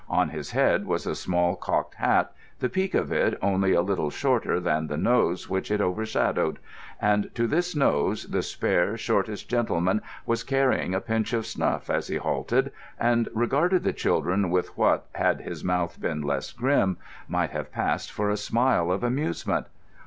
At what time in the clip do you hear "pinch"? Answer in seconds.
11.01-11.33